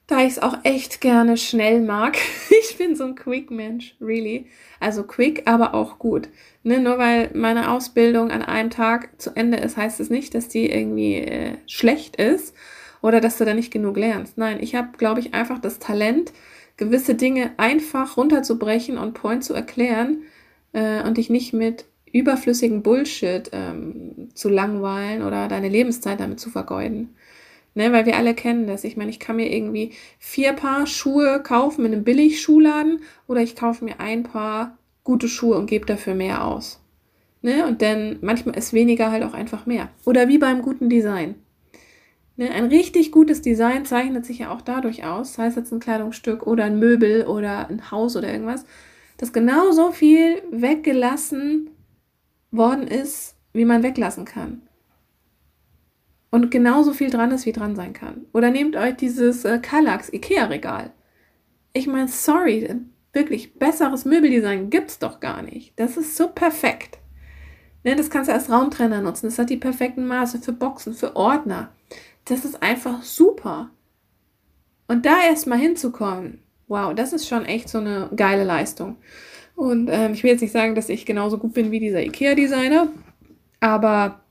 [0.08, 2.18] da ich es auch echt gerne schnell mag.
[2.62, 4.48] ich bin so ein Quick-Mensch, really.
[4.80, 6.30] Also quick, aber auch gut.
[6.64, 10.48] Ne, nur weil meine Ausbildung an einem Tag zu Ende ist, heißt es nicht, dass
[10.48, 12.56] die irgendwie äh, schlecht ist
[13.02, 14.38] oder dass du da nicht genug lernst.
[14.38, 16.32] Nein, ich habe, glaube ich, einfach das Talent,
[16.78, 20.24] gewisse Dinge einfach runterzubrechen und point zu erklären
[20.72, 26.50] äh, und dich nicht mit überflüssigen Bullshit ähm, zu langweilen oder deine Lebenszeit damit zu
[26.50, 27.16] vergeuden.
[27.76, 28.84] Ne, weil wir alle kennen das.
[28.84, 33.56] Ich meine, ich kann mir irgendwie vier Paar Schuhe kaufen in einem Billigschuhladen oder ich
[33.56, 36.80] kaufe mir ein Paar gute Schuhe und gebe dafür mehr aus.
[37.42, 37.66] Ne?
[37.68, 39.90] Und dann manchmal ist weniger halt auch einfach mehr.
[40.06, 41.36] Oder wie beim guten Design.
[42.38, 42.50] Ne?
[42.52, 46.48] Ein richtig gutes Design zeichnet sich ja auch dadurch aus, sei es jetzt ein Kleidungsstück
[46.48, 48.66] oder ein Möbel oder ein Haus oder irgendwas,
[49.18, 51.70] dass genauso viel weggelassen
[52.52, 54.63] worden ist, wie man weglassen kann.
[56.34, 58.26] Und genauso viel dran ist, wie dran sein kann.
[58.34, 60.92] Oder nehmt euch dieses äh, Kallax Ikea-Regal.
[61.74, 62.68] Ich meine, sorry,
[63.14, 65.80] Wirklich, besseres Möbeldesign gibt's doch gar nicht.
[65.80, 66.98] Das ist so perfekt.
[67.84, 69.28] Ne, das kannst du als Raumtrenner nutzen.
[69.28, 71.70] Das hat die perfekten Maße für Boxen, für Ordner.
[72.26, 73.70] Das ist einfach super.
[74.88, 78.96] Und da erstmal hinzukommen, wow, das ist schon echt so eine geile Leistung.
[79.56, 82.88] Und ähm, ich will jetzt nicht sagen, dass ich genauso gut bin wie dieser IKEA-Designer,
[83.60, 84.23] aber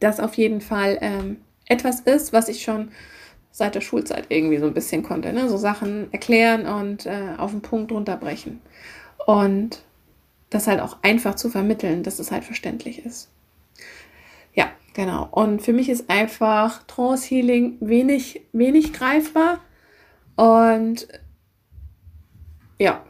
[0.00, 2.90] das auf jeden Fall ähm, etwas ist, was ich schon
[3.50, 5.32] seit der Schulzeit irgendwie so ein bisschen konnte.
[5.32, 5.48] Ne?
[5.48, 8.60] So Sachen erklären und äh, auf den Punkt runterbrechen.
[9.26, 9.82] Und
[10.50, 13.28] das halt auch einfach zu vermitteln, dass es halt verständlich ist.
[14.54, 15.28] Ja, genau.
[15.30, 19.60] Und für mich ist einfach Trance Healing wenig, wenig greifbar.
[20.36, 21.08] Und
[22.78, 23.04] ja,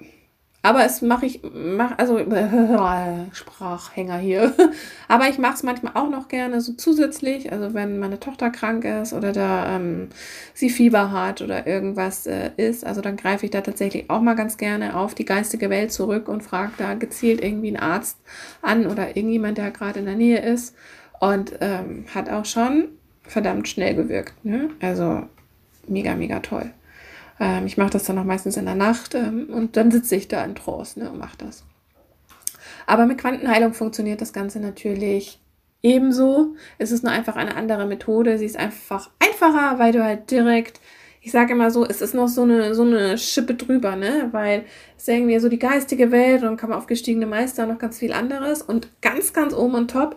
[0.63, 2.19] aber es mache ich, mach, also
[3.33, 4.53] Sprachhänger hier.
[5.09, 7.53] Aber ich mache es manchmal auch noch gerne so zusätzlich.
[7.53, 10.09] Also wenn meine Tochter krank ist oder da ähm,
[10.55, 14.35] sie Fieber hat oder irgendwas äh, ist, also dann greife ich da tatsächlich auch mal
[14.35, 18.19] ganz gerne auf die geistige Welt zurück und frage da gezielt irgendwie einen Arzt
[18.61, 20.75] an oder irgendjemand, der gerade in der Nähe ist.
[21.21, 22.89] Und ähm, hat auch schon
[23.23, 24.45] verdammt schnell gewirkt.
[24.45, 24.71] Ne?
[24.81, 25.23] Also
[25.87, 26.73] mega, mega toll.
[27.41, 30.29] Ähm, ich mache das dann auch meistens in der Nacht ähm, und dann sitze ich
[30.29, 31.65] da in Trance ne, und mache das.
[32.87, 35.41] Aber mit Quantenheilung funktioniert das Ganze natürlich
[35.83, 36.57] ebenso.
[36.79, 38.39] Es ist nur einfach eine andere Methode.
[38.39, 40.81] Sie ist einfach einfacher, weil du halt direkt,
[41.21, 44.29] ich sage immer so, es ist noch so eine, so eine Schippe drüber, ne?
[44.33, 44.65] Weil
[44.97, 48.13] es ist irgendwie so die geistige Welt und kann man aufgestiegene Meister noch ganz viel
[48.13, 48.63] anderes.
[48.63, 50.17] Und ganz, ganz oben und top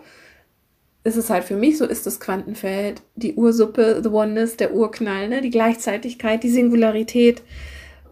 [1.03, 5.29] ist es halt für mich, so ist das Quantenfeld, die Ursuppe, the Oneness, der Urknall,
[5.29, 5.41] ne?
[5.41, 7.41] die Gleichzeitigkeit, die Singularität,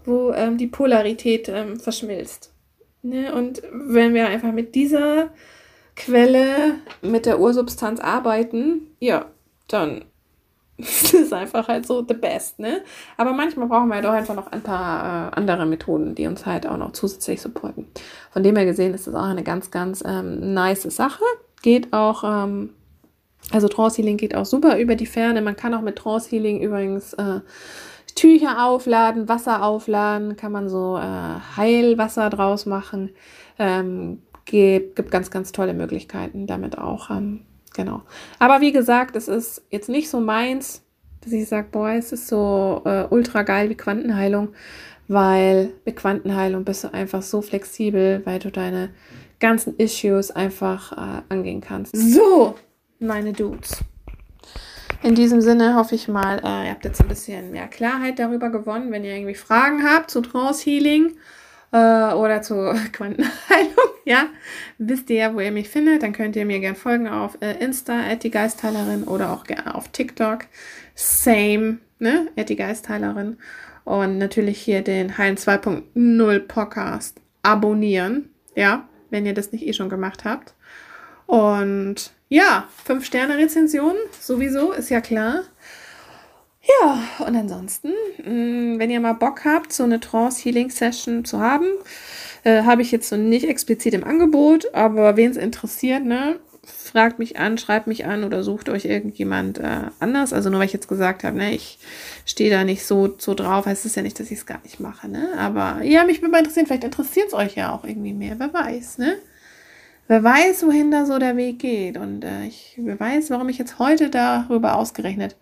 [0.06, 2.52] wo ähm, die Polarität ähm, verschmilzt.
[3.04, 3.34] Ne?
[3.34, 5.30] Und wenn wir einfach mit dieser
[5.96, 9.26] Quelle, mit der Ursubstanz arbeiten, ja,
[9.68, 10.06] dann
[10.78, 12.82] ist es einfach halt so the best, ne?
[13.18, 16.46] Aber manchmal brauchen wir halt auch einfach noch ein paar äh, andere Methoden, die uns
[16.46, 17.88] halt auch noch zusätzlich supporten.
[18.32, 21.24] Von dem her gesehen ist das auch eine ganz, ganz ähm, nice Sache.
[21.62, 22.70] Geht auch ähm,
[23.52, 25.42] also Trance Healing geht auch super über die Ferne.
[25.42, 27.40] Man kann auch mit Trance Healing übrigens äh,
[28.16, 33.12] Tücher aufladen, Wasser aufladen, kann man so äh, Heilwasser draus machen.
[33.58, 37.10] Ähm, gibt, gibt ganz, ganz tolle Möglichkeiten damit auch.
[37.10, 37.42] Ähm,
[37.74, 38.02] genau.
[38.40, 40.84] Aber wie gesagt, es ist jetzt nicht so meins,
[41.22, 44.50] dass ich sage, boah, es ist so äh, ultra geil wie Quantenheilung,
[45.08, 48.90] weil mit Quantenheilung bist du einfach so flexibel, weil du deine
[49.40, 51.96] ganzen Issues einfach äh, angehen kannst.
[51.96, 52.56] So,
[53.00, 53.84] meine Dudes.
[55.02, 58.50] In diesem Sinne hoffe ich mal, äh, ihr habt jetzt ein bisschen mehr Klarheit darüber
[58.50, 58.92] gewonnen.
[58.92, 61.16] Wenn ihr irgendwie Fragen habt zu Trance Healing
[61.72, 62.54] äh, oder zu
[62.92, 64.26] Quantenheilung, ja,
[64.78, 66.04] wisst ihr ja, wo ihr mich findet.
[66.04, 69.88] Dann könnt ihr mir gerne folgen auf äh, Insta, die Geistheilerin oder auch gerne auf
[69.88, 70.40] TikTok.
[70.96, 73.38] Same, ne, die Geistheilerin.
[73.86, 79.90] Und natürlich hier den Heilen 2.0 Podcast abonnieren, ja, wenn ihr das nicht eh schon
[79.90, 80.54] gemacht habt.
[81.26, 85.44] Und ja, 5-Sterne-Rezension sowieso, ist ja klar.
[86.82, 87.90] Ja, und ansonsten,
[88.20, 91.66] mm, wenn ihr mal Bock habt, so eine Trance-Healing-Session zu haben,
[92.44, 97.18] äh, habe ich jetzt so nicht explizit im Angebot, aber wen es interessiert, ne, fragt
[97.18, 100.34] mich an, schreibt mich an oder sucht euch irgendjemand äh, anders.
[100.34, 101.80] Also nur weil ich jetzt gesagt habe, ne, ich
[102.26, 104.80] stehe da nicht so, so drauf, heißt es ja nicht, dass ich es gar nicht
[104.80, 105.30] mache, ne?
[105.38, 108.54] Aber ja, mich würde mal interessieren, vielleicht interessiert es euch ja auch irgendwie mehr, wer
[108.54, 109.18] weiß, ne?
[110.10, 111.98] Wer weiß, wohin da so der Weg geht.
[111.98, 115.38] Und äh, ich wer weiß, warum ich jetzt heute darüber ausgerechnet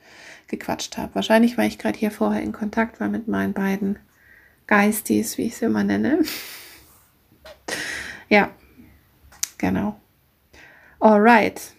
[0.47, 1.15] gequatscht habe.
[1.15, 3.97] Wahrscheinlich, weil ich gerade hier vorher in Kontakt war mit meinen beiden
[4.67, 6.19] Geistis, wie ich sie immer nenne.
[8.29, 8.49] ja,
[9.57, 9.99] genau.
[10.99, 11.73] Alright.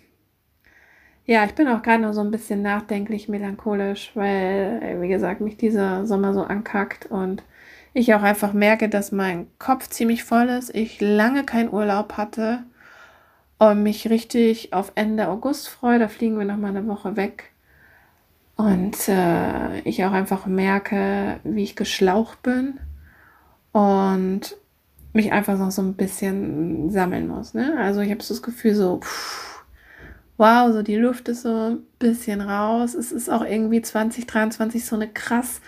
[1.26, 5.42] Ja, ich bin auch gerade noch so ein bisschen nachdenklich, melancholisch, weil, äh, wie gesagt,
[5.42, 7.42] mich dieser Sommer so ankackt und
[7.92, 12.64] ich auch einfach merke, dass mein Kopf ziemlich voll ist, ich lange keinen Urlaub hatte
[13.58, 15.98] und mich richtig auf Ende August freue.
[15.98, 17.52] Da fliegen wir noch mal eine Woche weg.
[18.56, 22.80] Und äh, ich auch einfach merke, wie ich geschlaucht bin
[23.72, 24.56] und
[25.12, 27.54] mich einfach noch so ein bisschen sammeln muss.
[27.54, 27.76] Ne?
[27.78, 29.64] Also ich habe so das Gefühl so, pff,
[30.38, 32.94] wow, so die Luft ist so ein bisschen raus.
[32.94, 35.60] Es ist auch irgendwie 2023 so eine krass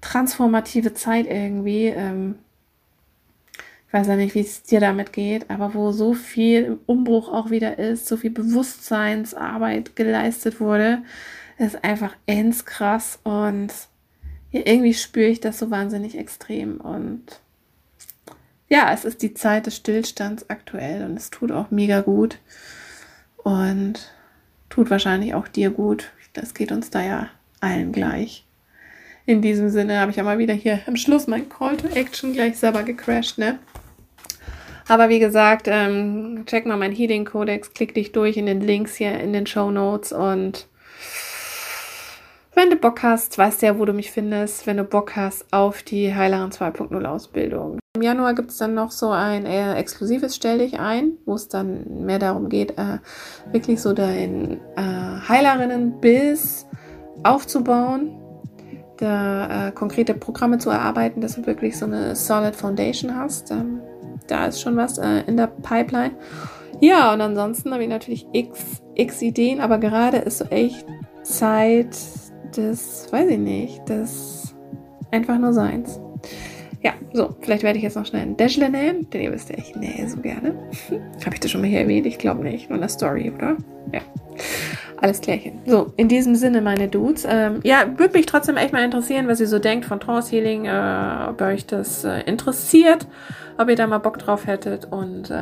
[0.00, 1.86] transformative Zeit irgendwie.
[1.86, 2.36] Ähm,
[3.94, 7.50] weiß ja nicht, wie es dir damit geht, aber wo so viel im Umbruch auch
[7.50, 11.02] wieder ist, so viel Bewusstseinsarbeit geleistet wurde,
[11.58, 13.68] ist einfach ends krass und
[14.50, 17.22] irgendwie spüre ich das so wahnsinnig extrem und
[18.68, 22.38] ja, es ist die Zeit des Stillstands aktuell und es tut auch mega gut
[23.36, 24.12] und
[24.70, 26.10] tut wahrscheinlich auch dir gut.
[26.32, 27.28] Das geht uns da ja
[27.60, 28.44] allen gleich.
[29.26, 32.32] In diesem Sinne habe ich ja mal wieder hier am Schluss mein Call to Action
[32.32, 33.60] gleich selber gecrashed, ne?
[34.88, 38.96] Aber wie gesagt, ähm, check mal mein Healing Codex, klick dich durch in den Links
[38.96, 40.68] hier in den Show Notes und
[42.56, 45.52] wenn du Bock hast, weißt du ja, wo du mich findest, wenn du Bock hast
[45.52, 47.80] auf die Heilerin 2.0 Ausbildung.
[47.96, 51.48] Im Januar gibt es dann noch so ein eher exklusives Stell dich ein, wo es
[51.48, 52.98] dann mehr darum geht, äh,
[53.50, 56.66] wirklich so dein äh, Heilerinnen-Biss
[57.24, 58.20] aufzubauen
[58.96, 63.50] da äh, konkrete Programme zu erarbeiten, dass du wirklich so eine solid Foundation hast.
[63.50, 63.80] Ähm,
[64.26, 66.12] da ist schon was äh, in der Pipeline.
[66.80, 70.84] Ja, und ansonsten habe ich natürlich x, x Ideen, aber gerade ist so echt
[71.22, 71.96] Zeit
[72.56, 74.54] des, weiß ich nicht, des
[75.10, 76.00] einfach nur Seins.
[76.82, 79.56] Ja, so, vielleicht werde ich jetzt noch schnell einen Dashler nehmen, denn ihr wisst ja,
[79.56, 80.54] ich nähe so gerne.
[81.24, 82.04] Habe ich das schon mal hier erwähnt?
[82.06, 82.68] Ich glaube nicht.
[82.68, 83.56] Nur in der Story, oder?
[83.92, 84.00] Ja.
[85.00, 85.60] Alles klärchen.
[85.66, 87.26] So, in diesem Sinne, meine Dudes.
[87.28, 90.66] Ähm, ja, würde mich trotzdem echt mal interessieren, was ihr so denkt von Trance Healing,
[90.66, 93.06] äh, ob euch das äh, interessiert,
[93.58, 95.34] ob ihr da mal Bock drauf hättet und äh,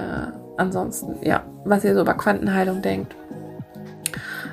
[0.56, 3.14] ansonsten, ja, was ihr so über Quantenheilung denkt.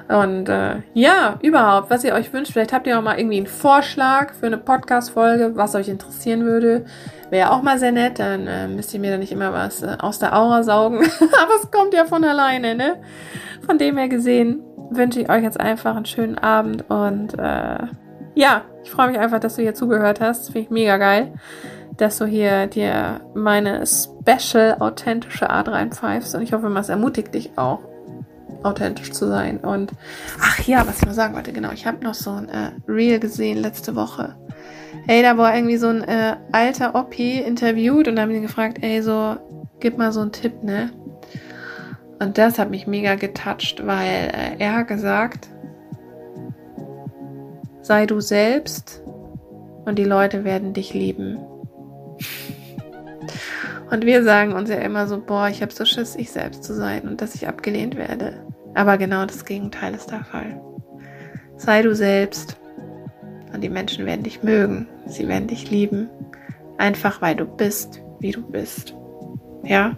[0.09, 2.51] Und äh, ja, überhaupt, was ihr euch wünscht.
[2.51, 6.85] Vielleicht habt ihr auch mal irgendwie einen Vorschlag für eine Podcast-Folge, was euch interessieren würde.
[7.29, 9.97] Wäre auch mal sehr nett, dann äh, müsst ihr mir da nicht immer was äh,
[9.99, 10.97] aus der Aura saugen.
[11.19, 12.95] Aber es kommt ja von alleine, ne?
[13.67, 17.87] Von dem her gesehen wünsche ich euch jetzt einfach einen schönen Abend und äh,
[18.35, 20.47] ja, ich freue mich einfach, dass du hier zugehört hast.
[20.47, 21.33] Finde ich mega geil,
[21.97, 27.57] dass du hier dir meine special authentische Art reinpfeifst und ich hoffe, es ermutigt dich
[27.57, 27.79] auch
[28.63, 29.57] authentisch zu sein.
[29.57, 29.91] Und
[30.41, 33.19] ach ja, was ich noch sagen wollte, genau, ich habe noch so ein äh, Reel
[33.19, 34.35] gesehen letzte Woche.
[35.07, 39.01] Ey, da war irgendwie so ein äh, alter Oppi interviewt und haben ihn gefragt, ey,
[39.01, 39.37] so,
[39.79, 40.91] gib mal so einen Tipp, ne?
[42.19, 45.47] Und das hat mich mega getoucht, weil äh, er hat gesagt,
[47.81, 49.01] sei du selbst
[49.85, 51.39] und die Leute werden dich lieben.
[53.89, 56.75] Und wir sagen uns ja immer so, boah, ich habe so Schiss, ich selbst zu
[56.75, 58.45] sein und dass ich abgelehnt werde.
[58.75, 60.61] Aber genau das Gegenteil ist der Fall.
[61.57, 62.57] Sei du selbst
[63.51, 64.87] und die Menschen werden dich mögen.
[65.07, 66.09] Sie werden dich lieben.
[66.77, 68.95] Einfach weil du bist, wie du bist.
[69.63, 69.97] Ja?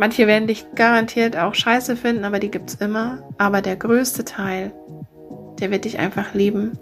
[0.00, 3.22] Manche werden dich garantiert auch scheiße finden, aber die gibt's immer.
[3.36, 4.72] Aber der größte Teil,
[5.60, 6.78] der wird dich einfach lieben,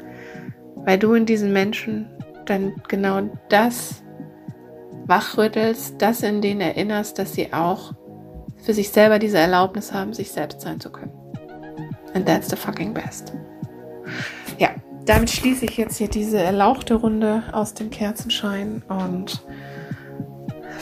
[0.77, 2.09] weil du in diesen Menschen
[2.47, 4.05] dann genau das
[5.07, 7.93] wachrüttelst, das in denen erinnerst, dass sie auch
[8.65, 11.11] für sich selber diese Erlaubnis haben, sich selbst sein zu können.
[12.15, 13.33] And that's the fucking best.
[14.59, 14.69] Ja,
[15.07, 19.43] damit schließe ich jetzt hier diese erlauchte Runde aus dem Kerzenschein und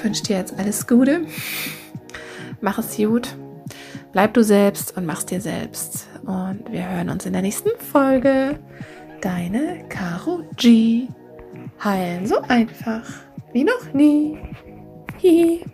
[0.03, 1.23] wünsche dir jetzt alles Gute.
[2.61, 3.37] Mach es gut.
[4.13, 6.09] Bleib du selbst und mach's dir selbst.
[6.25, 8.59] Und wir hören uns in der nächsten Folge.
[9.21, 11.09] Deine Caro G.
[11.83, 13.03] Heilen so einfach
[13.53, 14.39] wie noch nie.
[15.19, 15.65] Hihi.